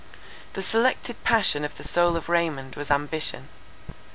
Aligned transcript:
The 0.53 0.63
selected 0.63 1.23
passion 1.23 1.63
of 1.63 1.77
the 1.77 1.83
soul 1.83 2.15
of 2.15 2.27
Raymond 2.27 2.73
was 2.75 2.89
ambition. 2.89 3.49